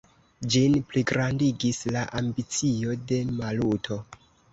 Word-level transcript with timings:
Ĝin 0.53 0.77
pligrandigis 0.93 1.81
la 1.95 2.05
ambicio 2.21 2.95
de 3.13 3.21
Maluto. 3.37 3.99